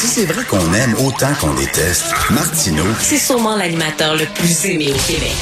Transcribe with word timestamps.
Si 0.00 0.06
c'est 0.06 0.24
vrai 0.24 0.42
qu'on 0.44 0.72
aime 0.72 0.94
autant 1.04 1.34
qu'on 1.38 1.52
déteste, 1.52 2.06
Martineau, 2.30 2.86
C'est 3.00 3.18
sûrement 3.18 3.54
l'animateur 3.54 4.16
le 4.16 4.24
plus 4.34 4.64
aimé 4.64 4.86
au 4.90 4.96
Québec. 5.06 5.36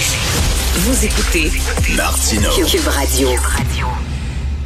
Vous 0.79 1.05
écoutez 1.05 1.53
Martineau. 1.97 2.51
Cube 2.67 2.89
Radio. 2.89 3.29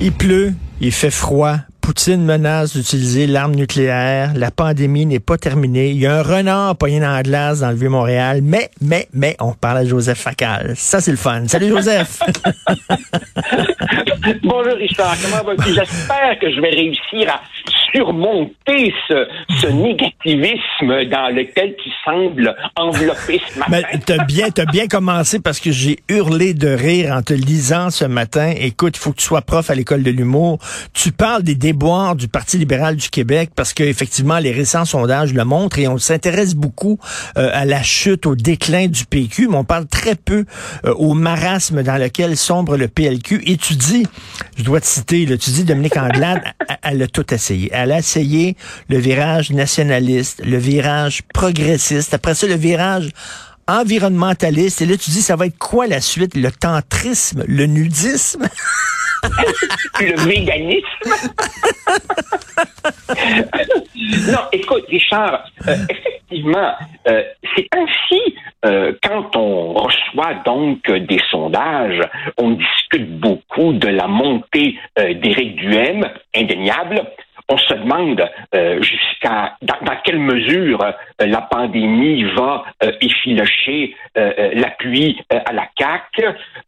Il 0.00 0.12
pleut, 0.12 0.54
il 0.80 0.92
fait 0.92 1.10
froid. 1.10 1.56
Poutine 1.82 2.24
menace 2.24 2.74
d'utiliser 2.74 3.26
l'arme 3.26 3.54
nucléaire. 3.54 4.32
La 4.34 4.50
pandémie 4.50 5.04
n'est 5.04 5.20
pas 5.20 5.36
terminée. 5.36 5.90
Il 5.90 5.98
y 5.98 6.06
a 6.06 6.20
un 6.20 6.22
renard 6.22 6.74
pogné 6.76 6.98
dans 6.98 7.12
la 7.12 7.22
glace 7.22 7.60
dans 7.60 7.68
le 7.68 7.76
Vieux-Montréal. 7.76 8.40
Mais, 8.42 8.70
mais, 8.80 9.08
mais, 9.12 9.36
on 9.40 9.52
parle 9.52 9.76
à 9.76 9.84
Joseph 9.84 10.20
Facal. 10.20 10.72
Ça, 10.74 11.02
c'est 11.02 11.10
le 11.10 11.18
fun. 11.18 11.46
Salut, 11.48 11.68
Joseph. 11.68 12.20
Bonjour 14.44 14.74
Richard, 14.74 15.16
comment 15.20 15.52
vas-tu? 15.52 15.74
J'espère 15.74 16.38
que 16.40 16.50
je 16.52 16.60
vais 16.60 16.70
réussir 16.70 17.28
à 17.28 17.40
surmonter 17.92 18.94
ce, 19.08 19.26
ce 19.60 19.66
négativisme 19.66 21.10
dans 21.10 21.34
lequel 21.34 21.74
tu 21.82 21.90
sembles 22.04 22.54
envelopper 22.76 23.40
ce 23.52 23.58
matin. 23.58 23.70
Mais 23.70 23.98
t'as 23.98 24.24
bien, 24.24 24.50
t'as 24.50 24.64
bien 24.64 24.86
commencé 24.86 25.40
parce 25.40 25.60
que 25.60 25.70
j'ai 25.72 25.98
hurlé 26.08 26.54
de 26.54 26.68
rire 26.68 27.14
en 27.14 27.22
te 27.22 27.34
lisant 27.34 27.90
ce 27.90 28.04
matin. 28.04 28.52
Écoute, 28.56 28.96
faut 28.96 29.10
que 29.10 29.16
tu 29.16 29.26
sois 29.26 29.42
prof 29.42 29.70
à 29.70 29.74
l'école 29.74 30.02
de 30.02 30.10
l'humour. 30.10 30.58
Tu 30.94 31.12
parles 31.12 31.42
des 31.42 31.54
déboires 31.54 32.16
du 32.16 32.28
Parti 32.28 32.58
libéral 32.58 32.96
du 32.96 33.10
Québec 33.10 33.50
parce 33.54 33.74
que 33.74 33.82
effectivement 33.82 34.38
les 34.38 34.52
récents 34.52 34.84
sondages 34.84 35.34
le 35.34 35.44
montrent 35.44 35.78
et 35.78 35.88
on 35.88 35.98
s'intéresse 35.98 36.54
beaucoup 36.54 36.98
euh, 37.36 37.50
à 37.52 37.64
la 37.64 37.82
chute, 37.82 38.26
au 38.26 38.36
déclin 38.36 38.86
du 38.86 39.04
PQ, 39.04 39.48
mais 39.48 39.56
on 39.56 39.64
parle 39.64 39.86
très 39.86 40.14
peu 40.14 40.44
euh, 40.84 40.94
au 40.94 41.14
marasme 41.14 41.82
dans 41.82 41.96
lequel 41.96 42.36
sombre 42.36 42.76
le 42.76 42.88
PLQ. 42.88 43.42
Et 43.46 43.56
tu 43.56 43.74
dis, 43.74 44.06
je 44.56 44.62
dois 44.62 44.80
te 44.80 44.86
citer, 44.86 45.26
là, 45.26 45.36
tu 45.36 45.50
dis 45.50 45.64
Dominique 45.64 45.96
Anglade, 45.96 46.42
elle, 46.82 47.02
a 47.02 47.06
tout 47.06 47.32
essayé. 47.32 47.70
Elle 47.72 47.92
a 47.92 47.98
essayé 47.98 48.56
le 48.88 48.98
virage 48.98 49.50
nationaliste, 49.50 50.42
le 50.44 50.58
virage 50.58 51.22
progressiste, 51.32 52.14
après 52.14 52.34
ça 52.34 52.46
le 52.46 52.54
virage 52.54 53.10
environnementaliste. 53.68 54.82
Et 54.82 54.86
là, 54.86 54.96
tu 54.96 55.10
dis, 55.10 55.22
ça 55.22 55.36
va 55.36 55.46
être 55.46 55.58
quoi 55.58 55.86
la 55.86 56.00
suite? 56.00 56.34
Le 56.34 56.50
tantrisme, 56.50 57.44
le 57.46 57.66
nudisme? 57.66 58.48
le 60.00 60.16
véganisme. 60.26 60.86
non, 64.32 64.40
écoute, 64.52 64.84
Richard, 64.88 65.44
euh, 65.68 65.76
effectivement, 65.88 66.72
euh, 67.08 67.22
c'est 67.56 67.68
ainsi 67.76 68.36
euh, 68.64 68.92
quand 69.02 69.36
on 69.36 69.74
reçoit 69.74 70.34
donc 70.44 70.90
des 70.90 71.20
sondages, 71.30 72.02
on 72.38 72.50
discute 72.52 73.18
beaucoup 73.18 73.72
de 73.72 73.88
la 73.88 74.06
montée 74.06 74.78
d'Éric 74.96 75.56
Duhem, 75.56 76.08
indéniable. 76.34 77.02
On 77.48 77.58
se 77.58 77.74
demande 77.74 78.28
euh, 78.54 78.80
jusqu'à 78.82 79.56
dans, 79.62 79.96
quelle 80.04 80.18
mesure 80.18 80.82
euh, 80.82 81.26
la 81.26 81.42
pandémie 81.42 82.24
va 82.34 82.64
euh, 82.82 82.92
effilocher 83.00 83.94
l'appui 84.14 85.18
à 85.30 85.52
la 85.52 85.66
CAC. 85.76 86.02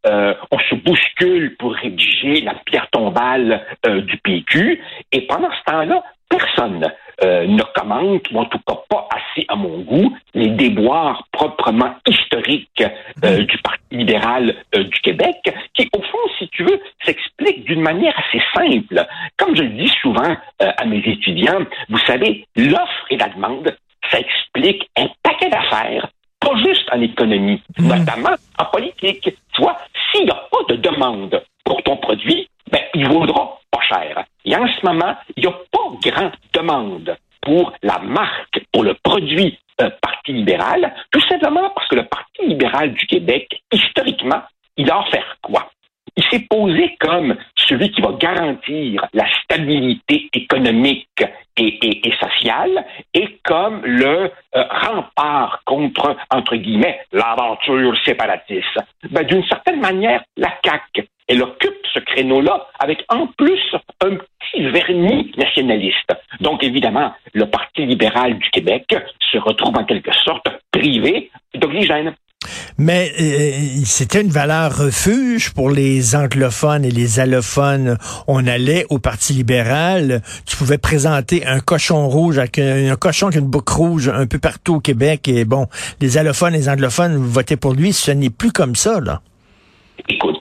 on 0.05 0.59
se 0.59 0.75
bouscule 0.77 1.57
pour 1.57 1.75
rédiger 1.75 2.41
la 2.41 2.55
pierre 2.65 2.89
tombale 2.91 3.65
du 3.85 4.17
PQ. 4.19 4.81
Et 5.12 5.23
pendant 5.23 5.51
ce 5.51 5.71
temps-là, 5.71 6.03
personne 6.29 6.87
euh, 7.23 7.47
ne 7.47 7.62
commente, 7.75 8.31
ou 8.33 8.39
en 8.39 8.45
tout 8.47 8.59
cas 8.67 8.77
pas 8.89 9.09
assez 9.11 9.45
à 9.49 9.57
mon 9.57 9.81
goût, 9.81 10.17
les 10.35 10.49
déboires 10.49 11.27
proprement 11.33 11.95
historiques 12.09 12.83
euh, 13.25 13.45
du 13.45 13.59
Parti 13.59 13.83
libéral 13.93 14.55
euh, 14.75 14.85
du 14.85 15.01
Québec, 15.01 15.37
qui, 15.75 15.89
au 15.97 16.03
fond, 16.03 16.19
si 16.39 16.49
tu 16.49 16.65
veux, 16.65 16.81
s'explique 17.05 17.65
d'une 17.65 17.83
manière 17.83 18.15
assez 18.19 18.43
simple. 18.55 19.07
Comme 19.37 19.55
je 19.57 19.62
le 19.62 19.71
dis 19.71 19.93
souvent 20.03 20.37
à 20.59 20.85
mes 20.85 20.99
étudiants, 20.99 21.61
vous 21.89 21.99
savez, 22.07 22.47
l'offre 22.56 23.06
et 23.11 23.17
la 23.17 23.29
demande, 23.29 23.77
ça 24.11 24.19
explique 24.19 24.89
un 24.97 25.09
paquet 25.23 25.51
d'affaires 25.51 26.09
pas 26.45 26.56
juste 26.59 26.89
en 26.93 27.01
économie, 27.01 27.62
notamment 27.79 28.35
en 28.59 28.65
politique. 28.67 29.23
Tu 29.23 29.62
vois, 29.62 29.79
s'il 30.11 30.25
n'y 30.25 30.31
a 30.31 30.47
pas 30.51 30.75
de 30.75 30.77
demande 30.77 31.43
pour 31.65 31.83
ton 31.83 31.97
produit, 31.97 32.49
ben, 32.71 32.81
il 32.95 33.09
vaudra 33.09 33.59
pas 33.71 33.81
cher. 33.81 34.25
Et 34.45 34.55
en 34.55 34.67
ce 34.67 34.87
moment, 34.87 35.15
il 35.37 35.45
n'y 35.45 35.49
a 35.49 35.53
pas 35.53 36.11
grande 36.11 36.33
pour 37.41 37.72
la 37.82 37.98
marque, 37.98 38.64
pour 38.72 38.84
le 38.84 38.94
produit 39.02 39.58
euh, 39.80 39.91
Parti 40.00 40.32
libéral, 40.32 40.94
tout 41.10 41.20
simplement 41.28 41.70
parce 41.75 41.88
que 41.88 41.97
le 41.97 42.04
Parti 42.04 42.47
libéral 42.47 42.94
du 42.94 43.06
Québec, 43.06 43.62
historiquement, 43.72 44.42
il 44.76 44.91
a 44.91 45.02
faire 45.10 45.36
quoi? 45.42 45.70
Il 46.16 46.25
s'est 46.30 46.47
posé 46.48 46.97
comme 47.00 47.36
celui 47.56 47.91
qui 47.91 48.00
va 48.00 48.12
garantir 48.12 49.04
la 49.12 49.26
stabilité 49.42 50.28
économique 50.32 51.25
et 51.56 52.12
sociale 52.20 52.84
et 53.12 53.38
comme 53.44 53.82
le 53.84 54.31
euh, 54.56 54.62
rempart 54.70 55.60
contre, 55.64 56.16
entre 56.31 56.56
guillemets, 56.56 57.00
l'aventure 57.12 57.96
séparatiste. 58.04 58.78
Ben, 59.10 59.25
D'une 59.25 59.44
certaine 59.44 59.81
manière, 59.81 60.22
la 60.36 60.52
CAQ, 60.64 61.08
elle 61.29 61.43
occupe 61.43 61.75
ce 61.93 62.01
créneau-là 62.01 62.69
avec 62.79 63.05
en 63.09 63.27
plus 63.39 63.61
un 64.01 64.17
petit 64.17 64.69
vernis 64.71 65.33
nationaliste. 65.37 66.12
Donc 66.41 66.62
évidemment, 66.62 67.12
le 67.33 67.47
Parti 67.47 67.87
libéral 67.87 68.39
du 68.39 68.51
Québec 68.51 68.95
se 69.33 69.39
retrouve 69.39 69.77
en 69.77 69.85
quelque 69.85 70.12
sorte 70.25 70.47
privé 70.71 71.31
d'oxygène. 71.55 72.15
Mais 72.77 73.11
euh, 73.21 73.83
c'était 73.85 74.21
une 74.21 74.31
valeur 74.31 74.77
refuge 74.77 75.55
pour 75.55 75.71
les 75.71 76.15
anglophones 76.15 76.85
et 76.85 76.91
les 76.91 77.21
allophones. 77.21 77.97
On 78.27 78.47
allait 78.47 78.85
au 78.91 78.99
Parti 78.99 79.33
libéral, 79.33 80.21
tu 80.47 80.56
pouvais 80.56 80.77
présenter 80.77 81.47
un 81.47 81.61
cochon 81.61 82.09
rouge 82.09 82.39
avec 82.39 82.59
un, 82.59 82.93
un 82.93 82.97
cochon 82.97 83.29
avec 83.29 83.41
une 83.41 83.47
boucle 83.47 83.73
rouge 83.73 84.09
un 84.09 84.27
peu 84.27 84.39
partout 84.39 84.75
au 84.75 84.81
Québec. 84.81 85.29
Et 85.29 85.45
bon, 85.45 85.69
les 86.01 86.19
allophones 86.19 86.55
et 86.55 86.59
les 86.59 86.69
anglophones 86.69 87.17
votaient 87.17 87.56
pour 87.56 87.73
lui. 87.73 87.93
Ce 87.93 88.11
n'est 88.11 88.31
plus 88.31 88.53
comme 88.53 88.75
ça, 88.75 89.01
là. 89.01 89.23
Écoute, 90.09 90.34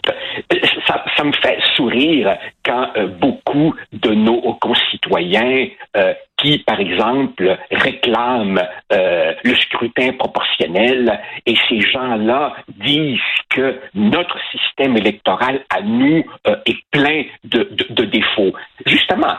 me 1.23 1.31
fait 1.33 1.59
sourire 1.75 2.37
quand 2.65 2.89
euh, 2.97 3.07
beaucoup 3.07 3.75
de 3.91 4.09
nos 4.11 4.53
concitoyens 4.55 5.67
euh, 5.95 6.13
qui, 6.37 6.59
par 6.59 6.79
exemple, 6.79 7.57
réclament 7.71 8.61
euh, 8.91 9.33
le 9.43 9.55
scrutin 9.55 10.13
proportionnel 10.13 11.19
et 11.45 11.55
ces 11.69 11.81
gens-là 11.81 12.53
disent 12.67 13.19
que 13.49 13.79
notre 13.93 14.37
système 14.51 14.97
électoral 14.97 15.63
à 15.69 15.81
nous 15.81 16.25
est 16.65 16.77
plein 16.91 17.23
de, 17.43 17.69
de, 17.71 17.93
de 17.93 18.05
défauts. 18.05 18.53
Justement, 18.85 19.35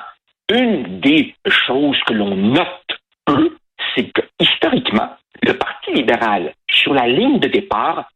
une 0.50 1.00
des 1.00 1.34
choses 1.46 1.98
que 2.06 2.14
l'on 2.14 2.36
note 2.36 2.98
peu, 3.24 3.56
c'est 3.94 4.10
que 4.12 4.22
historiquement, 4.38 5.10
le 5.42 5.54
Parti 5.54 5.92
libéral, 5.92 6.52
sur 6.70 6.94
la 6.94 7.06
ligne 7.06 7.38
de 7.38 7.48
départ, 7.48 8.08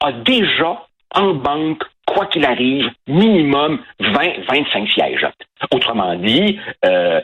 a 0.00 0.12
déjà 0.12 0.86
en 1.14 1.34
banque 1.34 1.84
quoi 2.14 2.26
qu'il 2.26 2.44
arrive, 2.44 2.90
minimum 3.06 3.80
20-25 4.00 4.92
sièges. 4.92 5.26
Autrement 5.72 6.14
dit, 6.16 6.58
euh, 6.84 7.20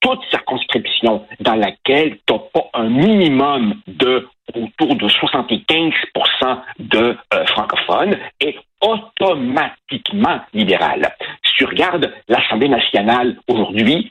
toute 0.00 0.20
circonscription 0.30 1.26
dans 1.40 1.56
laquelle 1.56 2.18
tu 2.26 2.32
n'as 2.32 2.38
pas 2.38 2.70
un 2.74 2.88
minimum 2.88 3.74
de 3.86 4.26
autour 4.54 4.96
de 4.96 5.08
75% 5.08 6.62
de 6.78 7.16
euh, 7.34 7.46
francophones 7.46 8.16
est 8.40 8.56
automatiquement 8.80 10.40
libérale. 10.52 11.14
Si 11.44 11.52
tu 11.58 11.64
regardes 11.66 12.12
l'Assemblée 12.28 12.68
nationale 12.68 13.36
aujourd'hui, 13.46 14.10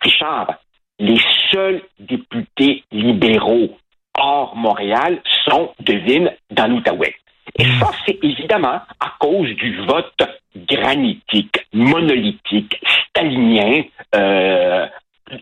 Richard, 0.00 0.54
les 0.98 1.20
seuls 1.52 1.82
députés 1.98 2.84
libéraux 2.92 3.76
hors 4.18 4.56
Montréal 4.56 5.20
sont, 5.44 5.72
devine, 5.80 6.32
dans 6.50 6.66
l'Outaouais. 6.66 7.14
Et 7.58 7.64
ça, 7.78 7.90
c'est 8.06 8.18
évidemment 8.22 8.80
à 9.00 9.12
cause 9.18 9.48
du 9.50 9.76
vote 9.86 10.22
granitique, 10.56 11.66
monolithique, 11.72 12.80
stalinien 13.08 13.82
euh, 14.14 14.86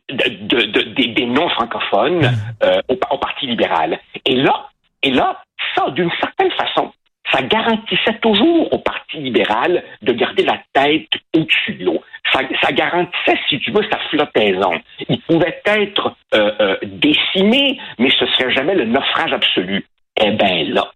de, 0.08 0.66
de, 0.66 0.82
des, 0.94 1.08
des 1.08 1.26
non-francophones 1.26 2.30
euh, 2.62 2.80
au, 2.88 2.94
au 2.94 3.18
Parti 3.18 3.46
libéral. 3.46 3.98
Et 4.24 4.36
là, 4.36 4.68
et 5.02 5.10
là, 5.10 5.42
ça, 5.74 5.90
d'une 5.90 6.10
certaine 6.20 6.50
façon, 6.52 6.92
ça 7.32 7.42
garantissait 7.42 8.18
toujours 8.20 8.72
au 8.72 8.78
Parti 8.78 9.18
libéral 9.18 9.82
de 10.02 10.12
garder 10.12 10.44
la 10.44 10.58
tête 10.72 11.08
au-dessus 11.34 11.74
de 11.74 11.84
l'eau. 11.84 12.02
Ça, 12.32 12.40
ça, 12.62 12.72
garantissait, 12.72 13.38
si 13.48 13.58
tu 13.60 13.70
veux, 13.70 13.84
sa 13.90 13.98
flottaison. 14.10 14.80
Il 15.08 15.20
pouvait 15.22 15.60
être 15.64 16.14
euh, 16.34 16.52
euh, 16.60 16.76
décimé, 16.82 17.78
mais 17.98 18.10
ce 18.10 18.26
serait 18.26 18.52
jamais 18.52 18.74
le 18.74 18.84
naufrage 18.84 19.32
absolu. 19.32 19.86
Eh 20.22 20.30
bien 20.32 20.64
là, 20.70 20.90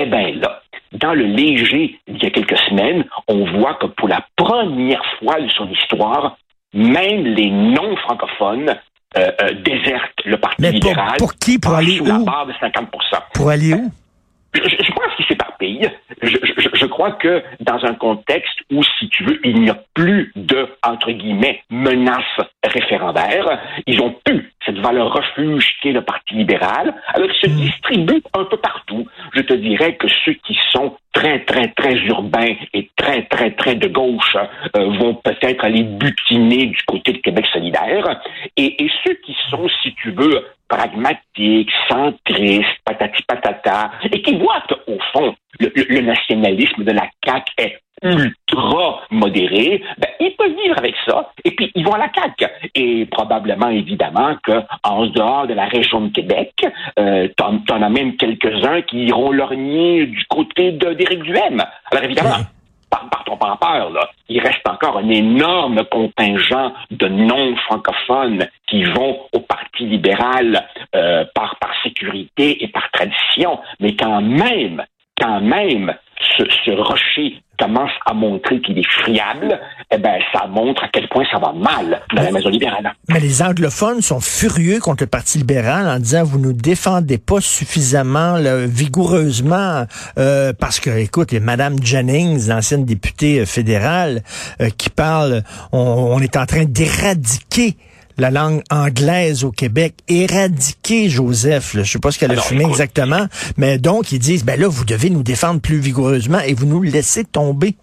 eh 0.00 0.06
bien 0.06 0.32
là, 0.36 0.62
dans 0.92 1.14
le 1.14 1.24
léger 1.24 1.98
il 2.06 2.22
y 2.22 2.26
a 2.26 2.30
quelques 2.30 2.58
semaines, 2.68 3.04
on 3.28 3.44
voit 3.58 3.74
que 3.74 3.86
pour 3.86 4.08
la 4.08 4.24
première 4.36 5.02
fois 5.18 5.40
de 5.40 5.48
son 5.50 5.68
histoire, 5.70 6.36
même 6.74 7.24
les 7.24 7.50
non-francophones 7.50 8.74
euh, 9.16 9.30
euh, 9.42 9.52
désertent 9.64 10.24
le 10.24 10.36
Parti 10.38 10.56
Mais 10.60 10.70
pour, 10.78 10.90
libéral. 10.90 11.16
pour 11.18 11.34
qui? 11.34 11.58
Pour 11.58 11.74
aller 11.74 11.96
sous 11.96 12.04
la 12.04 12.16
où? 12.16 12.24
barre 12.24 12.46
de 12.46 12.52
50 12.60 12.88
Pour 13.34 13.50
aller 13.50 13.72
où? 13.74 13.90
je, 14.54 14.60
je 14.62 14.92
pense 14.92 15.14
qu'il 15.16 15.26
s'éparpille. 15.26 15.90
Je, 16.22 16.28
je, 16.56 16.68
je 16.74 16.86
crois 16.86 17.12
que 17.12 17.42
dans 17.60 17.84
un 17.84 17.94
contexte 17.94 18.58
où, 18.72 18.82
si 18.98 19.08
tu 19.08 19.24
veux, 19.24 19.40
il 19.44 19.60
n'y 19.60 19.70
a 19.70 19.78
plus 19.94 20.32
de, 20.36 20.68
entre 20.82 21.10
guillemets, 21.12 21.62
menace 21.70 22.22
référendaire, 22.64 23.60
ils 23.86 24.00
ont 24.00 24.14
pu 24.24 24.52
cette 24.68 24.78
valeur 24.80 25.12
refuge 25.12 25.76
qu'est 25.82 25.92
le 25.92 26.02
Parti 26.02 26.34
libéral, 26.34 26.94
alors 27.14 27.28
ils 27.30 27.40
se 27.40 27.54
distribuent 27.54 28.22
un 28.34 28.44
peu 28.44 28.58
partout. 28.58 29.06
Je 29.34 29.40
te 29.40 29.54
dirais 29.54 29.96
que 29.96 30.06
ceux 30.24 30.34
qui 30.34 30.56
sont 30.70 30.96
très, 31.12 31.44
très, 31.44 31.68
très 31.68 31.94
urbains 31.94 32.54
et 32.74 32.90
très, 32.96 33.22
très, 33.22 33.52
très 33.52 33.74
de 33.76 33.88
gauche 33.88 34.36
euh, 34.76 34.84
vont 34.98 35.14
peut-être 35.14 35.64
aller 35.64 35.84
butiner 35.84 36.66
du 36.66 36.82
côté 36.86 37.12
de 37.12 37.18
Québec 37.18 37.46
solidaire. 37.52 38.20
Et, 38.56 38.84
et 38.84 38.90
ceux 39.06 39.14
qui 39.24 39.34
sont, 39.50 39.68
si 39.82 39.94
tu 39.94 40.10
veux, 40.10 40.44
pragmatiques, 40.68 41.72
centristes, 41.88 42.68
patati 42.84 43.22
patata, 43.22 43.90
et 44.12 44.20
qui 44.20 44.36
voient 44.36 44.62
qu'au 44.68 44.98
fond, 45.12 45.34
le, 45.60 46.00
nationalisme 46.00 46.84
de 46.84 46.92
la 46.92 47.08
CAQ 47.24 47.52
est 47.58 47.78
ultra 48.02 49.02
modéré, 49.10 49.82
ben, 49.98 50.08
ils 50.20 50.34
peuvent 50.36 50.54
vivre 50.62 50.78
avec 50.78 50.94
ça, 51.04 51.32
et 51.44 51.50
puis 51.50 51.72
ils 51.74 51.84
vont 51.84 51.94
à 51.94 51.98
la 51.98 52.12
CAQ. 52.14 52.46
Et 52.74 53.06
probablement, 53.06 53.68
évidemment, 53.68 54.36
que 54.42 54.62
en 54.84 55.06
dehors 55.06 55.46
de 55.46 55.54
la 55.54 55.66
région 55.66 56.02
de 56.02 56.12
Québec, 56.12 56.54
euh, 56.98 57.28
t'en, 57.36 57.58
t'en 57.58 57.82
as 57.82 57.88
même 57.88 58.16
quelques-uns 58.16 58.82
qui 58.82 59.06
iront 59.06 59.32
lorgner 59.32 60.06
du 60.06 60.24
côté 60.26 60.72
de, 60.72 60.94
d'Éric 60.94 61.22
Duhem. 61.22 61.64
Alors 61.90 62.04
évidemment, 62.04 62.36
par, 62.90 63.08
partons 63.10 63.36
pas 63.36 63.52
en 63.52 63.56
peur, 63.56 63.90
là. 63.90 64.08
Il 64.28 64.40
reste 64.40 64.66
encore 64.68 64.98
un 64.98 65.08
énorme 65.08 65.84
contingent 65.90 66.72
de 66.90 67.08
non-francophones 67.08 68.46
qui 68.66 68.84
vont 68.84 69.20
au 69.32 69.40
Parti 69.40 69.86
libéral 69.86 70.66
euh, 70.94 71.24
par, 71.34 71.56
par 71.56 71.70
sécurité 71.82 72.62
et 72.62 72.68
par 72.68 72.90
tradition. 72.90 73.58
Mais 73.80 73.96
quand 73.96 74.20
même, 74.20 74.84
quand 75.20 75.40
même, 75.40 75.94
ce, 76.36 76.44
ce 76.64 76.70
rocher 76.70 77.42
commence 77.58 77.90
à 78.06 78.14
montrer 78.14 78.60
qu'il 78.60 78.78
est 78.78 78.88
friable, 79.02 79.58
eh 79.90 79.98
ben, 79.98 80.20
ça 80.32 80.46
montre 80.46 80.84
à 80.84 80.88
quel 80.92 81.08
point 81.08 81.24
ça 81.30 81.38
va 81.38 81.52
mal 81.52 82.00
dans 82.14 82.22
la 82.22 82.30
maison 82.30 82.48
libérale. 82.48 82.92
Mais 83.08 83.20
les 83.20 83.42
anglophones 83.42 84.00
sont 84.00 84.20
furieux 84.20 84.78
contre 84.78 85.02
le 85.02 85.08
Parti 85.08 85.38
libéral 85.38 85.88
en 85.88 85.98
disant 85.98 86.22
vous 86.24 86.38
nous 86.38 86.52
défendez 86.52 87.18
pas 87.18 87.40
suffisamment 87.40 88.36
là, 88.36 88.64
vigoureusement 88.66 89.86
euh, 90.18 90.52
parce 90.58 90.78
que 90.78 90.90
écoute, 90.98 91.32
Madame 91.32 91.82
Jennings, 91.82 92.48
l'ancienne 92.48 92.84
députée 92.84 93.40
euh, 93.40 93.46
fédérale, 93.46 94.22
euh, 94.60 94.68
qui 94.76 94.90
parle 94.90 95.42
on, 95.72 95.78
on 95.78 96.20
est 96.20 96.36
en 96.36 96.46
train 96.46 96.64
d'éradiquer 96.64 97.76
la 98.18 98.30
langue 98.30 98.62
anglaise 98.70 99.44
au 99.44 99.50
Québec, 99.52 99.94
éradiquer 100.08 101.08
Joseph. 101.08 101.74
là. 101.74 101.82
Je 101.82 101.92
sais 101.92 101.98
pas 101.98 102.10
ce 102.10 102.18
qu'elle 102.18 102.30
a 102.30 102.34
Alors, 102.34 102.44
fumé 102.44 102.60
écoute. 102.62 102.72
exactement, 102.72 103.26
mais 103.56 103.78
donc 103.78 104.12
ils 104.12 104.18
disent 104.18 104.44
ben 104.44 104.58
là 104.60 104.68
vous 104.68 104.84
devez 104.84 105.10
nous 105.10 105.22
défendre 105.22 105.60
plus 105.60 105.78
vigoureusement 105.78 106.40
et 106.46 106.54
vous 106.54 106.66
nous 106.66 106.82
laissez 106.82 107.24
tomber. 107.24 107.74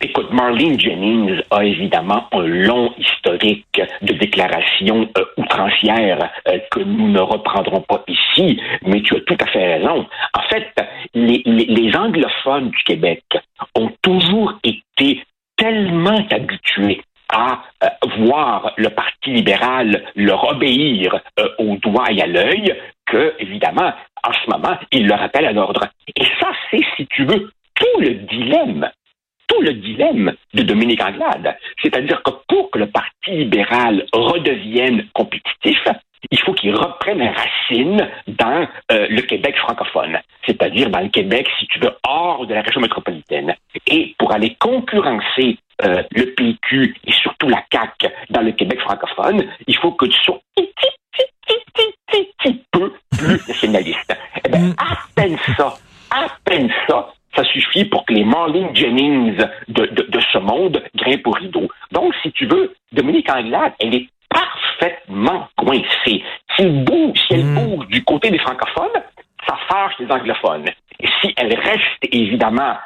Écoute, 0.00 0.32
Marlene 0.32 0.78
Jennings 0.78 1.40
a 1.50 1.64
évidemment 1.64 2.26
un 2.30 2.46
long 2.46 2.92
historique 2.98 3.66
de 4.00 4.12
déclarations 4.12 5.08
euh, 5.18 5.24
outrancières 5.36 6.30
euh, 6.46 6.58
que 6.70 6.78
nous 6.80 7.08
ne 7.10 7.18
reprendrons 7.18 7.80
pas 7.80 8.04
ici, 8.06 8.60
mais 8.86 9.02
tu 9.02 9.16
as 9.16 9.20
tout 9.22 9.36
à 9.40 9.46
fait 9.48 9.74
raison. 9.78 10.06
En 10.34 10.42
fait, 10.50 10.66
les, 11.14 11.42
les- 11.44 11.64
les 11.66 11.96
anglophones 11.96 12.70
du 12.70 12.78
Québec 12.86 13.24
ont 13.74 13.90
toujours 14.00 14.54
été 14.62 15.24
tellement 15.56 16.24
habitués 16.30 17.02
à 17.30 17.62
euh, 17.84 17.88
voir 18.18 18.72
le 18.76 18.90
Parti 18.90 19.30
libéral 19.30 20.04
leur 20.16 20.48
obéir 20.48 21.20
euh, 21.38 21.48
au 21.58 21.76
doigt 21.76 22.10
et 22.10 22.22
à 22.22 22.26
l'œil 22.26 22.74
que, 23.06 23.34
évidemment, 23.38 23.92
en 24.26 24.32
ce 24.32 24.50
moment, 24.50 24.76
ils 24.92 25.06
le 25.06 25.14
rappellent 25.14 25.46
à 25.46 25.52
l'ordre. 25.52 25.86
Et 26.16 26.24
ça, 26.40 26.48
c'est, 26.70 26.84
si 26.96 27.06
tu 27.06 27.24
veux, 27.24 27.50
tout 27.74 28.00
le 28.00 28.14
dilemme 28.14 28.90
tout 29.48 29.62
le 29.62 29.72
dilemme 29.72 30.34
de 30.54 30.62
Dominique 30.62 31.02
Anglade. 31.02 31.56
C'est-à-dire 31.82 32.22
que 32.22 32.30
pour 32.48 32.70
que 32.70 32.78
le 32.78 32.86
Parti 32.86 33.30
libéral 33.30 34.04
redevienne 34.12 35.08
compétitif, 35.14 35.82
il 36.30 36.38
faut 36.40 36.52
qu'il 36.52 36.74
reprenne 36.74 37.22
racine 37.22 38.08
dans 38.26 38.66
euh, 38.92 39.06
le 39.08 39.22
Québec 39.22 39.56
francophone, 39.56 40.18
c'est-à-dire 40.46 40.90
dans 40.90 41.00
le 41.00 41.08
Québec, 41.08 41.48
si 41.58 41.66
tu 41.68 41.78
veux, 41.78 41.92
hors 42.06 42.46
de 42.46 42.54
la 42.54 42.62
région 42.62 42.80
métropolitaine. 42.80 43.54
Et 43.86 44.14
pour 44.18 44.34
aller 44.34 44.56
concurrencer 44.58 45.58
le 46.18 46.34
PQ 46.34 46.94
et 47.06 47.12
surtout 47.12 47.48
la 47.48 47.62
CAQ 47.72 48.08
dans 48.30 48.42
le 48.42 48.52
Québec 48.52 48.80
francophone, 48.80 49.44
il 49.66 49.76
faut 49.76 49.92
que 49.92 50.06
tu 50.06 50.18
sois 50.24 50.40
un 50.58 50.62
petit, 50.62 50.90
petit, 51.12 51.24
petit, 51.46 51.58
petit, 51.72 51.94
petit, 52.06 52.28
petit 52.38 52.64
peu 52.72 52.92
plus 53.16 53.40
nationaliste. 53.48 54.16
Eh 54.44 54.48
bien, 54.48 54.70
à 54.78 54.96
peine 55.14 55.38
ça, 55.56 55.74
à 56.10 56.26
peine 56.44 56.70
ça, 56.88 57.12
ça 57.34 57.44
suffit 57.44 57.84
pour 57.84 58.04
que 58.04 58.12
les 58.12 58.24
Marlene 58.24 58.74
Jennings 58.74 59.36
de, 59.68 59.86
de, 59.86 60.02
de 60.02 60.20
ce 60.32 60.38
monde 60.38 60.82
grimpent 60.94 61.26
au 61.26 61.32
rideau. 61.32 61.68
Donc, 61.92 62.14
si 62.22 62.32
tu 62.32 62.46
veux, 62.46 62.74
Dominique 62.92 63.30
Anglade, 63.30 63.72
elle 63.80 63.94
est 63.94 64.08
parfaitement 64.28 65.48
coincée. 65.56 66.22
Si 66.56 66.62
elle 66.62 66.84
bouge, 66.84 67.18
si 67.28 67.34
elle 67.34 67.54
bouge 67.54 67.86
du 67.88 68.02
côté 68.04 68.30
des 68.30 68.38
francophones, 68.38 69.02
ça 69.46 69.56
fâche 69.68 69.94
les 70.00 70.10
anglophones. 70.10 70.66
Et 71.00 71.08
si 71.20 71.32
elle 71.36 71.54
reste 71.54 72.02
évidemment 72.12 72.76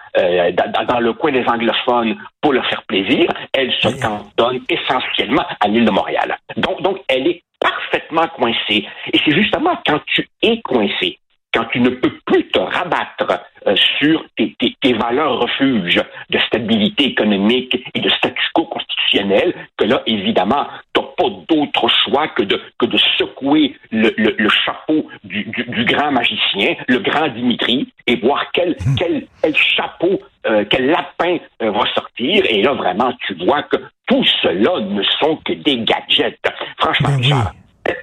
dans, 0.92 1.00
le 1.00 1.12
coin 1.12 1.32
des 1.32 1.44
anglophones 1.46 2.16
pour 2.40 2.52
leur 2.52 2.66
faire 2.66 2.82
plaisir, 2.84 3.26
elle 3.52 3.72
se 3.72 3.88
cantonne 4.00 4.60
essentiellement 4.68 5.44
à 5.60 5.68
l'île 5.68 5.84
de 5.84 5.90
Montréal. 5.90 6.36
Donc, 6.56 6.82
donc, 6.82 6.98
elle 7.08 7.26
est 7.26 7.42
parfaitement 7.60 8.26
coincée. 8.28 8.86
Et 9.12 9.18
c'est 9.24 9.34
justement 9.34 9.76
quand 9.86 10.00
tu 10.06 10.26
es 10.42 10.60
coincé, 10.62 11.18
quand 11.54 11.64
tu 11.66 11.80
ne 11.80 11.90
peux 11.90 12.12
plus 12.26 12.48
te 12.48 12.58
rabattre 12.58 13.40
euh, 13.66 13.76
sur 13.98 14.24
tes, 14.36 14.54
tes- 14.58 14.74
tes 14.80 14.94
valeurs 14.94 15.38
refuges 15.38 16.00
de 16.30 16.38
stabilité 16.46 17.04
économique 17.04 17.76
et 17.94 18.00
de 18.00 18.08
statu 18.10 18.42
quo 18.54 18.64
constitutionnel, 18.64 19.54
que 19.76 19.84
là, 19.84 20.02
évidemment, 20.06 20.66
tu 20.94 21.00
n'as 21.02 21.06
pas 21.08 21.28
d'autre 21.48 21.88
choix 22.04 22.28
que 22.28 22.42
de, 22.42 22.60
que 22.78 22.86
de 22.86 22.96
secouer 23.18 23.76
le, 23.90 24.12
le- 24.16 24.34
le 24.38 24.48
chapeau 24.48 25.06
du, 25.24 25.44
du- 25.44 25.64
du 25.64 25.84
grand 25.84 26.10
magicien, 26.10 26.74
le 26.88 26.98
grand 27.00 27.28
Dimitri, 27.28 27.92
et 28.06 28.16
voir 28.16 28.46
quel, 28.52 28.74
quel, 28.98 29.26
quel 29.42 29.54
chapeau, 29.54 30.20
euh, 30.46 30.64
quel 30.68 30.86
lapin 30.86 31.38
euh, 31.62 31.70
va 31.70 31.84
sortir. 31.94 32.44
Et 32.48 32.62
là, 32.62 32.72
vraiment, 32.72 33.12
tu 33.26 33.34
vois 33.44 33.62
que 33.64 33.76
tout 34.06 34.24
cela 34.42 34.80
ne 34.80 35.02
sont 35.20 35.36
que 35.44 35.52
des 35.52 35.78
gadgets. 35.78 36.38
Franchement, 36.78 37.10
Ben 37.10 37.20
oui. 37.20 37.32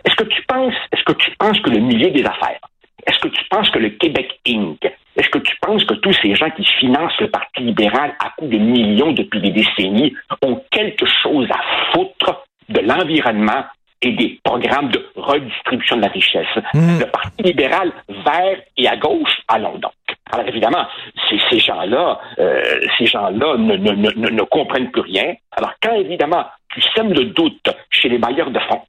Est-ce 0.06 0.16
que 0.16 0.24
tu 0.24 0.42
penses, 0.44 0.74
est-ce 0.92 1.04
que 1.04 1.14
tu 1.14 1.32
penses 1.38 1.60
que 1.62 1.70
le 1.70 1.80
milieu 1.80 2.12
des 2.12 2.26
affaires, 2.26 2.60
est-ce 3.08 3.20
que 3.20 3.30
tu 3.30 3.44
penses 3.50 3.70
que 3.70 3.80
le 3.80 3.90
Québec 3.92 4.40
Inc., 4.48 4.78
est-ce 5.16 5.30
que 5.30 5.40
tu 5.40 5.56
penses 5.62 5.84
que 5.86 5.96
tous 5.96 6.14
ces 6.22 6.36
gens 6.36 6.50
qui 6.52 6.66
financent 6.80 7.20
le 7.20 7.30
Parti 7.30 7.62
libéral 7.62 8.16
à 8.24 8.30
coups 8.38 8.52
de 8.52 8.58
millions 8.58 9.12
depuis 9.12 9.42
des 9.42 9.52
décennies 9.52 10.14
ont 10.42 10.62
quelque 10.72 11.06
chose 11.24 11.48
à 11.52 11.60
foutre 11.92 12.46
de 12.70 12.80
l'environnement 12.80 13.66
et 14.02 14.12
des 14.12 14.40
programmes 14.44 14.90
de 14.92 15.06
redistribution 15.16 15.98
de 15.98 16.02
la 16.04 16.08
richesse? 16.08 16.48
Le 16.74 17.06
Parti 17.06 17.44
libéral 17.44 17.92
vert 18.08 18.60
et 18.78 18.88
à 18.88 18.96
gauche, 18.96 19.42
allons 19.48 19.78
donc. 19.78 19.92
Alors 20.32 20.48
évidemment, 20.48 20.86
ces, 21.30 21.40
ces 21.50 21.60
gens-là, 21.60 22.20
euh, 22.40 22.80
ces 22.98 23.06
gens-là 23.08 23.58
ne, 23.58 23.76
ne, 23.78 23.92
ne, 23.92 24.12
ne- 24.12 24.30
ne 24.30 24.42
comprennent 24.44 24.92
plus 24.92 25.02
rien. 25.02 25.34
Alors 25.52 25.74
quand 25.82 25.94
évidemment 25.94 26.46
tu 26.72 26.82
sèmes 26.96 27.14
le 27.14 27.26
doute 27.26 27.68
chez 27.90 28.10
les 28.10 28.20
bailleurs 28.20 28.52
de 28.52 28.60
fonds, 28.70 28.82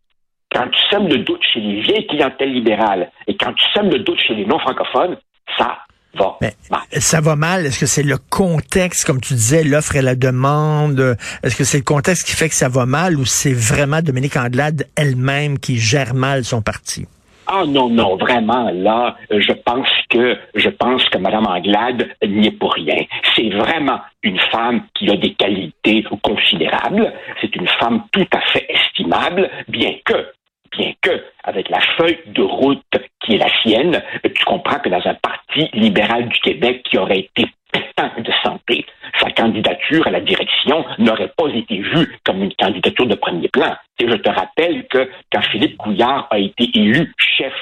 quand 0.52 0.66
tu 0.68 0.80
sèmes 0.90 1.08
le 1.08 1.18
doute 1.18 1.40
chez 1.52 1.60
les 1.60 1.80
vieilles 1.80 2.06
clientèles 2.06 2.52
libérales 2.52 3.10
et 3.26 3.36
quand 3.36 3.52
tu 3.54 3.64
sèmes 3.72 3.90
le 3.90 4.00
doute 4.00 4.18
chez 4.20 4.34
les 4.34 4.44
non-francophones, 4.44 5.16
ça, 5.56 5.78
va 6.14 6.36
Mais 6.40 6.52
mal. 6.70 6.80
ça 6.90 7.20
va 7.20 7.36
mal? 7.36 7.66
Est-ce 7.66 7.78
que 7.80 7.86
c'est 7.86 8.02
le 8.02 8.18
contexte, 8.18 9.06
comme 9.06 9.20
tu 9.20 9.34
disais, 9.34 9.62
l'offre 9.64 9.96
et 9.96 10.02
la 10.02 10.16
demande? 10.16 11.16
Est-ce 11.42 11.56
que 11.56 11.64
c'est 11.64 11.78
le 11.78 11.84
contexte 11.84 12.26
qui 12.26 12.34
fait 12.36 12.48
que 12.48 12.54
ça 12.54 12.68
va 12.68 12.84
mal 12.84 13.16
ou 13.16 13.24
c'est 13.24 13.52
vraiment 13.54 14.02
Dominique 14.02 14.36
Anglade 14.36 14.86
elle-même 14.96 15.58
qui 15.58 15.78
gère 15.78 16.14
mal 16.14 16.44
son 16.44 16.62
parti? 16.62 17.06
Ah 17.52 17.64
non, 17.66 17.88
non, 17.88 18.14
vraiment, 18.14 18.70
là, 18.72 19.16
je 19.28 19.52
pense 19.52 19.88
que 20.08 20.38
je 20.54 20.68
pense 20.68 21.04
que 21.08 21.18
Mme 21.18 21.48
Anglade 21.48 22.08
n'y 22.24 22.46
est 22.46 22.52
pour 22.52 22.72
rien. 22.74 23.04
C'est 23.34 23.48
vraiment 23.50 23.98
une 24.22 24.38
femme 24.52 24.84
qui 24.94 25.10
a 25.10 25.16
des 25.16 25.34
qualités 25.34 26.04
considérables. 26.22 27.12
C'est 27.40 27.56
une 27.56 27.66
femme 27.66 28.04
tout 28.12 28.26
à 28.32 28.40
fait 28.52 28.66
estimable, 28.68 29.50
bien 29.66 29.94
que 30.04 30.28
bien 30.76 30.92
que, 31.02 31.24
avec 31.42 31.68
la 31.68 31.80
feuille 31.96 32.20
de 32.26 32.42
route 32.42 32.84
qui 33.20 33.34
est 33.34 33.38
la 33.38 33.50
sienne, 33.62 34.00
tu 34.22 34.44
comprends 34.44 34.78
que 34.78 34.88
dans 34.88 35.04
un 35.04 35.14
parti 35.14 35.68
libéral 35.72 36.28
du 36.28 36.38
Québec 36.38 36.84
qui 36.88 36.96
aurait 36.96 37.18
été 37.18 37.46
pétant 37.72 38.10
de 38.18 38.32
santé, 38.44 38.86
sa 39.18 39.30
candidature 39.30 40.06
à 40.06 40.10
la 40.10 40.20
direction 40.20 40.84
n'aurait 40.98 41.32
pas 41.36 41.48
été 41.48 41.78
vue 41.78 42.18
comme 42.24 42.42
une 42.42 42.54
candidature 42.54 43.06
de 43.06 43.14
premier 43.14 43.48
plan. 43.48 43.74
Et 44.00 44.08
je 44.08 44.16
te 44.16 44.30
rappelle 44.30 44.86
que 44.88 45.10
quand 45.30 45.42
Philippe 45.52 45.76
Couillard 45.76 46.26
a 46.30 46.38
été 46.38 46.70
élu 46.74 47.12
chef 47.18 47.52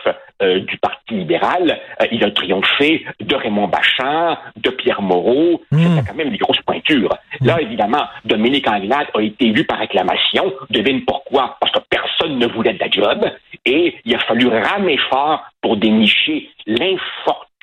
euh, 0.40 0.60
du 0.60 0.78
Parti 0.78 1.14
libéral, 1.14 1.80
euh, 2.00 2.06
il 2.12 2.24
a 2.24 2.30
triomphé 2.30 3.04
de 3.18 3.34
Raymond 3.34 3.66
Bachand, 3.66 4.38
de 4.56 4.70
Pierre 4.70 5.02
Moreau. 5.02 5.62
C'était 5.72 6.08
quand 6.08 6.14
même 6.14 6.30
des 6.30 6.38
grosses 6.38 6.62
pointures. 6.62 7.16
Là, 7.40 7.60
évidemment, 7.60 8.04
Dominique 8.24 8.68
Anglade 8.68 9.08
a 9.14 9.20
été 9.20 9.46
élu 9.46 9.64
par 9.64 9.80
acclamation. 9.80 10.52
Devine 10.70 11.04
pourquoi? 11.04 11.56
Parce 11.60 11.72
que 11.72 11.80
personne 11.90 12.38
ne 12.38 12.46
voulait 12.46 12.74
de 12.74 12.78
la 12.78 12.90
job. 12.90 13.28
Et 13.66 13.96
il 14.04 14.14
a 14.14 14.20
fallu 14.20 14.46
ramer 14.46 14.98
fort 15.10 15.42
pour 15.60 15.76
dénicher 15.76 16.50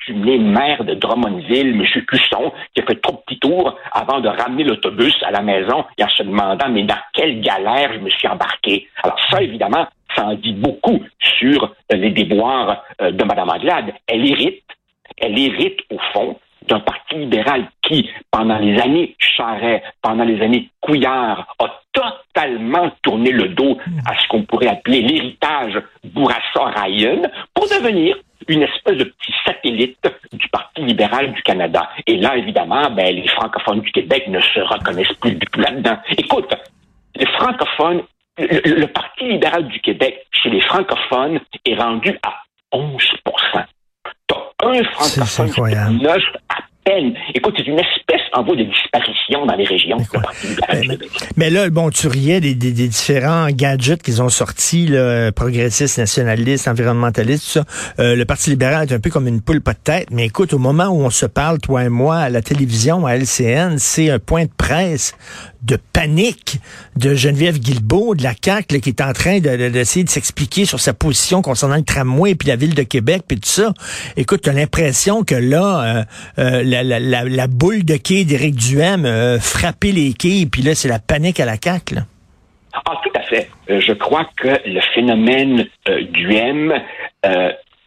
l'infortuné 0.08 0.38
maire 0.38 0.84
de 0.84 0.94
Drummondville, 0.94 1.80
M. 1.80 1.84
Cusson, 2.06 2.52
qui 2.74 2.82
a 2.82 2.86
fait 2.86 3.00
trop 3.00 3.22
petits 3.26 3.38
tours 3.38 3.76
avant 3.92 4.20
de 4.20 4.28
ramener 4.28 4.64
l'autobus 4.64 5.14
à 5.22 5.30
la 5.30 5.42
maison 5.42 5.84
et 5.98 6.04
en 6.04 6.08
se 6.08 6.22
demandant, 6.22 6.68
mais 6.68 6.82
dans 6.82 6.98
quelle 7.12 7.40
galère 7.40 7.92
je 7.94 7.98
me 7.98 8.10
suis 8.10 8.28
embarqué? 8.28 8.88
Alors 9.02 9.18
ça, 9.30 9.42
évidemment, 9.42 9.86
ça 10.14 10.26
en 10.26 10.34
dit 10.34 10.52
beaucoup 10.52 11.00
sur 11.38 11.64
euh, 11.64 11.96
les 11.96 12.10
déboires 12.10 12.84
euh, 13.00 13.10
de 13.10 13.24
Mme 13.24 13.50
Anglade. 13.50 13.92
Elle 14.06 14.28
hérite, 14.28 14.64
elle 15.18 15.38
hérite 15.38 15.80
au 15.90 15.98
fond 16.12 16.38
d'un 16.68 16.80
parti 16.80 17.14
libéral 17.14 17.68
qui, 17.82 18.10
pendant 18.30 18.58
les 18.58 18.80
années 18.80 19.14
Charret, 19.18 19.82
pendant 20.02 20.24
les 20.24 20.40
années 20.42 20.68
Couillard, 20.80 21.54
a 21.60 21.80
totalement 21.92 22.90
tourné 23.02 23.30
le 23.30 23.48
dos 23.48 23.78
à 24.06 24.18
ce 24.18 24.26
qu'on 24.28 24.42
pourrait 24.42 24.68
appeler 24.68 25.00
l'héritage 25.00 25.80
Bourassa-Ryan 26.04 27.22
pour 27.54 27.68
devenir 27.68 28.16
une 28.48 28.62
espèce 28.62 28.96
de 28.96 29.04
petit 29.04 29.32
satellite 29.44 30.08
du 30.32 30.48
Parti 30.48 30.82
libéral 30.82 31.32
du 31.32 31.42
Canada. 31.42 31.88
Et 32.06 32.16
là, 32.16 32.36
évidemment, 32.36 32.90
ben, 32.90 33.14
les 33.14 33.28
francophones 33.28 33.80
du 33.80 33.90
Québec 33.92 34.28
ne 34.28 34.40
se 34.40 34.60
reconnaissent 34.60 35.12
plus 35.20 35.32
du 35.32 35.46
tout 35.46 35.60
là-dedans. 35.60 35.98
Écoute, 36.16 36.54
les 37.14 37.26
francophones, 37.26 38.02
le, 38.38 38.80
le 38.80 38.86
Parti 38.88 39.24
libéral 39.28 39.66
du 39.68 39.80
Québec, 39.80 40.26
chez 40.30 40.50
les 40.50 40.60
francophones, 40.60 41.40
est 41.64 41.74
rendu 41.74 42.18
à 42.22 42.34
11% 42.72 43.64
T'as 44.26 44.36
un 44.62 44.82
francophone 44.84 45.98
neuf 45.98 46.22
à 46.48 46.56
peine. 46.86 47.12
Écoute, 47.34 47.54
c'est 47.58 47.66
une 47.66 47.78
espèce 47.78 48.22
en 48.32 48.42
voie 48.44 48.54
de 48.56 48.62
disparition 48.64 49.44
dans 49.44 49.54
les 49.56 49.64
régions 49.64 49.96
Mais, 50.72 50.80
Québec. 50.80 51.10
mais 51.36 51.50
là, 51.50 51.68
bon, 51.70 51.90
tu 51.90 52.06
riais 52.06 52.40
des, 52.40 52.54
des- 52.54 52.72
des 52.72 52.88
différents 52.88 53.48
gadgets 53.50 54.02
qu'ils 54.02 54.22
ont 54.22 54.28
sortis, 54.28 54.86
là, 54.86 55.32
progressistes, 55.32 55.98
nationalistes, 55.98 56.68
environnementalistes, 56.68 57.44
tout 57.44 57.50
ça. 57.60 57.64
Euh, 57.98 58.14
le 58.14 58.24
Parti 58.24 58.50
libéral 58.50 58.86
est 58.88 58.94
un 58.94 59.00
peu 59.00 59.10
comme 59.10 59.26
une 59.26 59.40
poule 59.42 59.60
pas 59.60 59.72
de 59.72 59.78
tête. 59.82 60.08
Mais 60.12 60.26
écoute, 60.26 60.52
au 60.54 60.58
moment 60.58 60.86
où 60.86 61.00
on 61.02 61.10
se 61.10 61.26
parle, 61.26 61.58
toi 61.58 61.84
et 61.84 61.88
moi, 61.88 62.16
à 62.18 62.28
la 62.30 62.40
télévision, 62.42 63.04
à 63.06 63.16
LCN, 63.16 63.78
c'est 63.78 64.10
un 64.10 64.18
point 64.20 64.44
de 64.44 64.50
presse 64.56 65.14
de 65.62 65.78
panique 65.92 66.58
de 66.96 67.14
Geneviève 67.14 67.58
Guilbeault, 67.58 68.14
de 68.14 68.22
la 68.22 68.32
CAQ, 68.40 68.80
qui 68.80 68.88
est 68.90 69.00
en 69.00 69.12
train 69.12 69.40
de- 69.40 69.56
de- 69.56 69.68
d'essayer 69.68 70.04
de, 70.04 70.10
s'expliquer 70.10 70.64
sur 70.64 70.80
sa 70.80 70.94
position 70.94 71.42
concernant 71.42 71.76
le 71.76 71.82
tramway, 71.82 72.34
puis 72.34 72.48
la 72.48 72.56
ville 72.56 72.74
de 72.74 72.82
Québec, 72.82 73.22
puis 73.26 73.38
tout 73.40 73.48
ça. 73.48 73.72
Écoute, 74.16 74.42
tu 74.42 74.50
as 74.50 74.52
l'impression 74.52 75.24
que 75.24 75.34
là, 75.34 76.04
euh, 76.38 76.42
euh, 76.42 76.62
la, 76.62 77.46
boule 77.46 77.84
de 77.84 77.96
quai 77.96 78.24
d'Éric 78.24 78.54
Duhem 78.56 79.04
euh, 79.06 79.38
frappé 79.40 79.92
les 79.92 80.12
quais, 80.12 80.46
puis 80.50 80.62
là, 80.62 80.74
c'est 80.74 80.88
la 80.88 80.98
panique 80.98 81.40
à 81.40 81.44
la 81.44 81.56
CAQ. 81.62 81.96
Ah, 82.74 83.00
tout 83.02 83.12
à 83.14 83.22
fait. 83.22 83.48
Euh, 83.70 83.80
je 83.80 83.92
crois 83.92 84.28
que 84.36 84.48
le 84.66 84.80
phénomène 84.94 85.66
du 86.12 86.34
M 86.34 86.72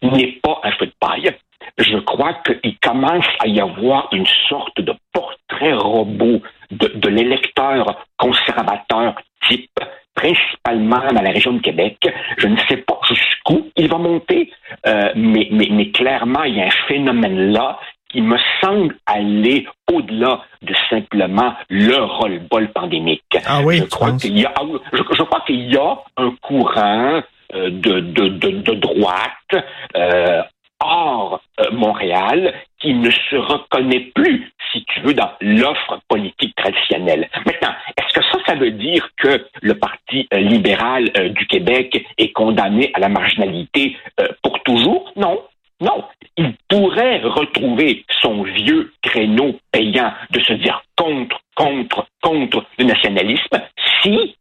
n'est 0.02 0.38
pas 0.42 0.60
un 0.64 0.72
feu 0.72 0.86
de 0.86 0.92
paille. 0.98 1.30
Je 1.78 1.96
crois 1.98 2.34
qu'il 2.44 2.76
commence 2.82 3.24
à 3.38 3.46
y 3.46 3.60
avoir 3.60 4.08
une 4.12 4.26
sorte 4.48 4.80
de 4.80 4.92
portrait 5.12 5.72
robot 5.74 6.42
de, 6.70 6.88
de 6.88 7.08
l'électeur 7.08 8.06
conservateur 8.18 9.14
type, 9.48 9.70
principalement 10.14 11.12
dans 11.12 11.22
la 11.22 11.30
région 11.30 11.52
de 11.54 11.60
Québec. 11.60 11.96
Je 12.38 12.46
ne 12.46 12.56
sais 12.68 12.78
pas 12.78 12.98
jusqu'où 13.08 13.68
il 13.76 13.88
va 13.88 13.98
monter, 13.98 14.50
euh, 14.86 15.10
mais, 15.14 15.48
mais, 15.50 15.68
mais 15.70 15.90
clairement, 15.90 16.44
il 16.44 16.56
y 16.56 16.60
a 16.60 16.66
un 16.66 16.86
phénomène 16.88 17.52
là 17.52 17.78
qui 18.10 18.20
me 18.20 18.36
semble 18.60 18.96
aller 19.06 19.66
au-delà 19.92 20.40
de 20.62 20.74
simplement 20.88 21.54
le 21.68 21.96
roll-ball 21.96 22.72
pandémique. 22.72 23.22
Ah 23.46 23.60
oui, 23.64 23.78
je 23.78 23.84
crois 23.84 24.12
qu'il 24.12 24.38
y 24.38 24.44
a, 24.44 24.52
ah 24.56 24.64
je 24.92 25.22
crois 25.22 25.40
qu'il 25.46 25.72
y 25.72 25.76
a 25.76 25.96
un 26.16 26.34
courant 26.42 27.22
euh, 27.54 27.70
de, 27.70 28.00
de, 28.00 28.28
de, 28.28 28.50
de 28.50 28.74
droite 28.74 29.64
euh, 29.96 30.42
hors 30.80 31.40
euh, 31.60 31.70
Montréal 31.72 32.54
qui 32.80 32.94
ne 32.94 33.10
se 33.10 33.36
reconnaît 33.36 34.10
plus, 34.14 34.52
si 34.72 34.84
tu 34.86 35.00
veux, 35.00 35.14
dans 35.14 35.30
l'offre 35.40 36.00
politique 36.08 36.54
traditionnelle. 36.56 37.28
Maintenant, 37.44 37.74
est-ce 37.96 38.14
que 38.14 38.24
ça, 38.24 38.38
ça 38.46 38.54
veut 38.54 38.70
dire 38.70 39.08
que 39.18 39.46
le 39.60 39.74
Parti 39.78 40.26
euh, 40.32 40.38
libéral 40.38 41.10
euh, 41.16 41.28
du 41.28 41.46
Québec 41.46 42.06
est 42.16 42.32
condamné 42.32 42.90
à 42.94 43.00
la 43.00 43.08
marginalité 43.08 43.96
euh, 44.20 44.28
pour 44.42 44.62
toujours? 44.62 45.12
Non. 45.16 45.42
Non, 45.82 46.04
il 46.36 46.52
pourrait 46.68 47.20
retrouver 47.20 48.04
son 48.20 48.42
vieux 48.42 48.92
créneau 49.02 49.58
payant 49.72 50.12
de 50.30 50.38
se 50.40 50.52
dire 50.52 50.82
contre, 50.94 51.40
contre, 51.54 52.06
contre 52.20 52.66
le 52.78 52.84
nationalisme 52.84 53.62
si, 54.02 54.36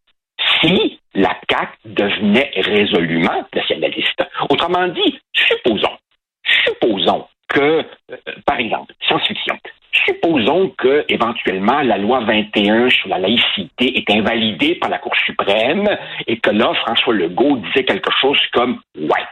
si 0.59 0.99
la 1.13 1.37
CAQ 1.49 1.77
devenait 1.85 2.51
résolument 2.55 3.45
nationaliste. 3.55 4.21
Autrement 4.49 4.89
dit, 4.89 5.19
supposons, 5.33 5.97
supposons 6.65 7.25
que, 7.47 7.85
euh, 8.11 8.17
par 8.45 8.59
exemple, 8.59 8.93
science-fiction, 9.07 9.57
supposons 10.05 10.69
que, 10.89 11.05
éventuellement, 11.09 11.81
la 11.81 11.97
loi 11.97 12.21
21 12.21 12.89
sur 12.89 13.09
la 13.09 13.19
laïcité 13.19 13.97
est 13.97 14.09
invalidée 14.09 14.75
par 14.75 14.89
la 14.89 14.97
Cour 14.97 15.15
suprême 15.25 15.87
et 16.27 16.37
que 16.39 16.49
là, 16.49 16.73
François 16.85 17.13
Legault 17.13 17.57
disait 17.57 17.85
quelque 17.85 18.11
chose 18.21 18.39
comme, 18.53 18.79
ouais, 18.95 19.25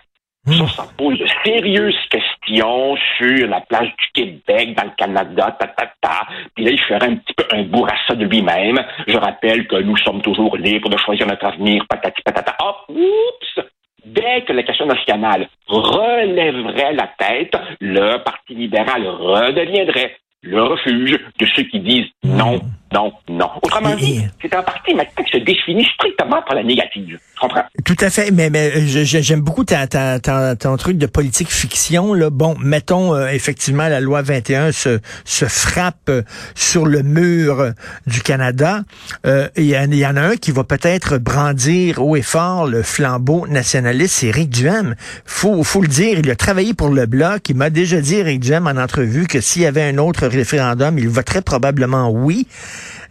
ça, 0.46 0.68
ça 0.68 0.84
pose 0.98 1.20
de 1.20 1.28
sérieuses 1.44 1.98
questions 2.10 2.96
sur 3.18 3.48
la 3.48 3.62
place 3.62 3.88
du 3.88 4.08
Québec 4.14 4.76
dans 4.76 4.86
le 4.86 4.96
Canada, 4.98 5.58
ta, 5.60 5.68
ta, 5.68 5.92
ta. 6.00 6.28
Puis 6.56 6.64
là, 6.64 6.72
il 6.72 6.80
ferait 6.80 7.10
un 7.10 7.16
petit 7.16 7.34
peu 7.34 7.44
un 7.52 7.64
bourrassa 7.64 8.16
de 8.16 8.26
lui-même. 8.26 8.80
Je 9.08 9.18
rappelle 9.18 9.68
que 9.68 9.76
nous 9.78 9.98
sommes 9.98 10.22
toujours 10.22 10.56
libres 10.56 10.90
de 10.90 10.98
choisir 10.98 11.28
notre 11.28 11.46
avenir, 11.46 11.86
patati 11.90 12.22
patata. 12.22 12.56
Hop, 12.62 12.90
oups! 12.90 13.68
Dès 14.06 14.44
que 14.44 14.54
la 14.54 14.64
question 14.64 14.86
nationale 14.86 15.50
relèverait 15.68 16.94
la 16.94 17.10
tête, 17.20 17.58
le 17.82 18.24
Parti 18.24 18.56
libéral 18.56 19.06
redeviendrait 19.06 20.16
le 20.50 20.64
refuge 20.64 21.18
de 21.40 21.46
ceux 21.56 21.64
qui 21.64 21.80
disent 21.80 22.10
non, 22.24 22.60
non, 22.94 23.12
non. 23.28 23.50
Autrement 23.62 23.96
dit, 23.96 24.22
c'est 24.42 24.54
un 24.56 24.64
parti 24.64 24.94
maintenant 24.94 25.24
qui 25.24 25.38
se 25.40 25.44
définit 25.44 25.86
strictement 25.96 26.42
par 26.48 26.56
la 26.56 26.64
négative. 26.64 27.20
Tu 27.34 27.40
comprends? 27.42 27.64
Tout 27.86 27.98
à 28.00 28.10
fait, 28.10 28.32
mais, 28.32 28.50
mais 28.50 28.72
euh, 28.76 28.82
j'aime 29.04 29.42
beaucoup 29.42 29.64
ta, 29.66 29.86
ta, 29.88 30.20
ta- 30.20 30.56
ton 30.56 30.78
truc 30.78 30.98
de 30.98 31.06
politique 31.06 31.50
fiction. 31.52 32.14
Là. 32.14 32.30
Bon, 32.30 32.56
mettons 32.60 33.14
euh, 33.14 33.28
effectivement 33.28 33.88
la 33.90 34.00
loi 34.00 34.22
21 34.22 34.72
se, 34.72 35.00
se 35.26 35.46
frappe 35.46 36.10
euh, 36.10 36.22
sur 36.56 36.86
le 36.86 37.04
mur 37.04 37.60
euh, 37.60 37.72
du 38.08 38.22
Canada. 38.22 38.82
Euh, 39.26 39.50
Il 39.58 39.66
y, 39.66 39.78
en- 39.78 39.92
il 39.92 39.98
y 39.98 40.06
en 40.08 40.16
a 40.16 40.22
un 40.22 40.36
qui 40.38 40.52
va 40.52 40.64
peut-être 40.64 41.18
brandir 41.18 42.02
haut 42.04 42.16
et 42.16 42.22
fort 42.22 42.68
le 42.68 42.84
flambeau 42.84 43.48
nationaliste, 43.48 44.16
c'est 44.16 44.28
Éric 44.28 44.50
Duhem. 44.50 44.96
Faut, 45.26 45.64
faut 45.64 45.82
le 45.82 45.88
dire, 45.90 46.20
il 46.20 46.32
a 46.32 46.36
travaillé 46.36 46.74
pour 46.74 46.90
le 46.90 47.06
Bloc. 47.06 47.50
Il 47.50 47.56
m'a 47.58 47.70
déjà 47.70 48.00
dit, 48.02 48.16
Éric 48.16 48.40
Duhem, 48.40 48.66
en 48.68 48.78
entrevue, 48.82 49.28
que 49.28 49.42
s'il 49.42 49.64
y 49.64 49.66
avait 49.66 49.84
un 49.84 49.98
autre 49.98 50.26
référendum, 50.28 50.98
il 50.98 51.10
voterait 51.10 51.42
probablement 51.42 52.10
oui. 52.10 52.48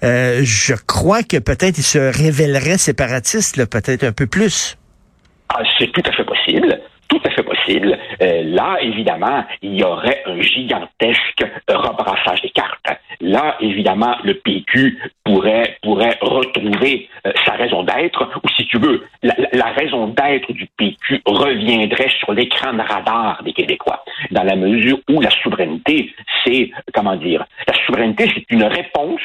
Euh, 0.03 0.41
je 0.43 0.75
crois 0.87 1.23
que 1.23 1.39
peut-être 1.39 1.79
il 1.79 1.85
se 1.85 1.99
révélerait 1.99 2.79
séparatiste, 2.79 3.65
peut-être 3.71 4.05
un 4.05 4.13
peu 4.13 4.27
plus. 4.27 4.77
Ah, 5.49 5.63
c'est 5.79 5.91
tout 5.93 6.03
à 6.05 6.13
fait 6.13 6.25
possible. 6.25 6.81
tout 7.09 7.21
à 7.25 7.31
fait 7.31 7.43
possible. 7.43 7.99
Euh, 8.23 8.43
là, 8.45 8.79
évidemment, 8.81 9.45
il 9.63 9.79
y 9.79 9.85
aurait 9.85 10.23
un 10.27 10.41
gigantesque 10.41 11.45
rebrassage 11.69 12.43
des 12.43 12.51
cartes. 12.51 12.87
Là, 13.21 13.57
évidemment, 13.61 14.17
le 14.25 14.35
PQ 14.35 14.99
pourrait 15.25 15.79
pourrait 15.83 16.19
retrouver 16.21 17.09
euh, 17.27 17.33
sa 17.45 17.53
raison 17.53 17.83
d'être, 17.83 18.29
ou 18.43 18.49
si 18.57 18.67
tu 18.67 18.79
veux, 18.79 19.07
la, 19.23 19.35
la 19.53 19.67
raison 19.73 20.09
d'être 20.09 20.53
du 20.53 20.67
PQ 20.77 21.23
reviendrait 21.25 22.11
sur 22.19 22.33
l'écran 22.33 22.73
de 22.73 22.83
radar 22.83 23.43
des 23.43 23.53
Québécois, 23.53 24.05
dans 24.31 24.43
la 24.43 24.57
mesure 24.57 24.99
où 25.09 25.21
la 25.21 25.31
souveraineté, 25.43 26.13
c'est 26.45 26.71
comment 26.93 27.17
dire, 27.17 27.45
la 27.67 27.75
souveraineté, 27.87 28.31
c'est 28.35 28.45
une 28.51 28.65
réponse 28.65 29.23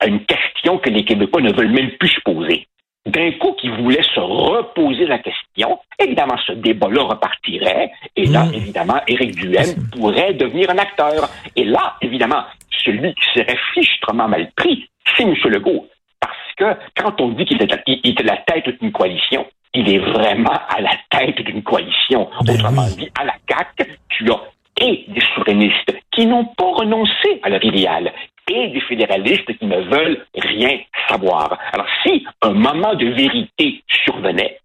à 0.00 0.06
une 0.06 0.24
question 0.24 0.78
que 0.78 0.90
les 0.90 1.04
Québécois 1.04 1.42
ne 1.42 1.52
veulent 1.52 1.72
même 1.72 1.90
plus 1.98 2.08
se 2.08 2.20
poser 2.20 2.66
d'un 3.08 3.32
coup 3.32 3.52
qui 3.52 3.68
voulait 3.68 4.02
se 4.02 4.20
reposer 4.20 5.06
la 5.06 5.18
question, 5.18 5.78
évidemment, 5.98 6.36
ce 6.46 6.52
débat-là 6.52 7.02
repartirait, 7.02 7.90
et 8.16 8.26
là, 8.26 8.44
mmh. 8.44 8.54
évidemment, 8.54 9.00
Éric 9.06 9.36
Duhem 9.36 9.88
pourrait 9.92 10.34
devenir 10.34 10.70
un 10.70 10.78
acteur. 10.78 11.28
Et 11.56 11.64
là, 11.64 11.96
évidemment, 12.02 12.44
celui 12.84 13.14
qui 13.14 13.24
serait 13.34 13.58
fichtrement 13.74 14.28
mal 14.28 14.50
pris, 14.56 14.88
c'est 15.16 15.22
M. 15.22 15.34
Legault. 15.44 15.86
Parce 16.20 16.54
que 16.56 16.80
quand 17.00 17.20
on 17.20 17.28
dit 17.28 17.44
qu'il 17.44 17.62
est, 17.62 18.22
la 18.22 18.36
tête 18.38 18.78
d'une 18.80 18.92
coalition, 18.92 19.46
il 19.74 19.88
est 19.88 19.98
vraiment 19.98 20.58
à 20.68 20.80
la 20.80 20.92
tête 21.10 21.40
d'une 21.42 21.62
coalition. 21.62 22.28
Ben 22.44 22.54
Autrement 22.54 22.86
dit, 22.96 23.08
à 23.18 23.24
la 23.24 23.34
CAQ, 23.48 23.98
tu 24.08 24.30
as 24.30 24.40
et 24.80 25.04
des 25.08 25.20
souverainistes 25.34 25.92
qui 26.12 26.26
n'ont 26.26 26.44
pas 26.44 26.70
renoncé 26.72 27.40
à 27.42 27.48
leur 27.48 27.64
idéal, 27.64 28.12
et 28.48 28.68
des 28.68 28.80
fédéralistes 28.80 29.56
qui 29.58 29.66
ne 29.66 29.80
veulent 29.82 30.24
rien 30.34 30.78
savoir. 31.08 31.58
Alors, 31.72 31.86
si 32.02 32.26
un 32.42 32.52
moment 32.52 32.94
de 32.94 33.06
vérité 33.06 33.82
survenait, 34.04 34.60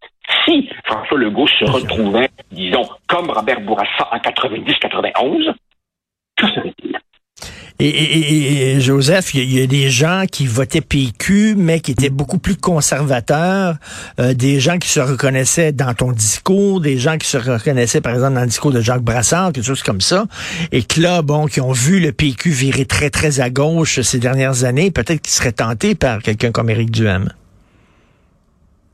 si 0.46 0.70
François 0.86 1.18
Legault 1.18 1.48
se 1.48 1.66
retrouvait, 1.66 2.30
disons, 2.52 2.88
comme 3.08 3.30
Robert 3.30 3.62
Bourassa 3.62 4.10
en 4.12 4.18
90-91, 4.18 5.54
que 6.36 6.48
serait-il? 6.48 6.98
Et, 7.80 8.80
Joseph, 8.80 9.34
il 9.34 9.52
y, 9.52 9.62
a 9.62 9.68
des 9.68 9.90
gens 9.90 10.24
qui 10.32 10.46
votaient 10.46 10.80
PQ, 10.80 11.56
mais 11.58 11.80
qui 11.80 11.92
étaient 11.92 12.10
beaucoup 12.10 12.38
plus 12.38 12.56
conservateurs, 12.56 13.76
euh, 14.20 14.34
des 14.34 14.60
gens 14.60 14.78
qui 14.78 14.88
se 14.88 15.00
reconnaissaient 15.00 15.72
dans 15.72 15.94
ton 15.94 16.12
discours, 16.12 16.80
des 16.80 16.98
gens 16.98 17.18
qui 17.18 17.28
se 17.28 17.38
reconnaissaient, 17.38 18.00
par 18.00 18.14
exemple, 18.14 18.36
dans 18.36 18.42
le 18.42 18.48
discours 18.48 18.72
de 18.72 18.80
Jacques 18.80 19.02
Brassard, 19.02 19.52
quelque 19.52 19.66
chose 19.66 19.84
comme 19.84 20.02
ça, 20.02 20.26
et 20.72 20.84
que 20.84 21.02
là, 21.02 21.24
bon, 21.24 21.48
qui 21.48 21.62
ont 21.62 21.72
vu 21.72 22.00
le 22.00 22.12
PQ 22.14 22.52
virer 22.52 22.86
très, 22.86 23.10
très 23.10 23.42
à 23.42 23.50
gauche 23.50 24.00
ces 24.00 24.20
dernières 24.20 24.64
années, 24.64 24.92
peut-être 24.92 25.22
qu'ils 25.22 25.34
seraient 25.34 25.52
tentés 25.52 25.96
par 25.96 26.22
quelqu'un 26.22 26.52
comme 26.52 26.70
Éric 26.70 26.92
Duhem. 26.92 27.34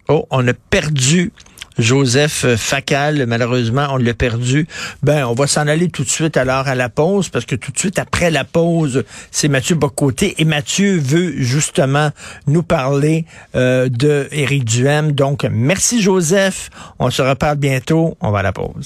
Oh, 0.07 0.25
on 0.31 0.47
a 0.47 0.53
perdu 0.53 1.31
Joseph 1.79 2.45
Facal, 2.55 3.25
malheureusement, 3.25 3.87
on 3.91 3.97
l'a 3.97 4.13
perdu. 4.13 4.67
Ben, 5.01 5.25
on 5.25 5.33
va 5.33 5.47
s'en 5.47 5.67
aller 5.67 5.89
tout 5.89 6.03
de 6.03 6.09
suite 6.09 6.37
alors 6.37 6.67
à 6.67 6.75
la 6.75 6.89
pause, 6.89 7.29
parce 7.29 7.45
que 7.45 7.55
tout 7.55 7.71
de 7.71 7.79
suite 7.79 7.97
après 7.97 8.29
la 8.29 8.43
pause, 8.43 9.03
c'est 9.31 9.47
Mathieu 9.47 9.75
Bocoté. 9.75 10.35
Et 10.37 10.45
Mathieu 10.45 10.99
veut 10.99 11.33
justement 11.41 12.11
nous 12.47 12.63
parler 12.63 13.25
euh, 13.55 13.89
de 13.89 14.27
Éric. 14.31 14.69
Donc, 15.15 15.45
merci 15.49 16.01
Joseph. 16.01 16.69
On 16.99 17.09
se 17.09 17.21
reparle 17.21 17.57
bientôt. 17.57 18.17
On 18.21 18.31
va 18.31 18.39
à 18.39 18.43
la 18.43 18.53
pause. 18.53 18.75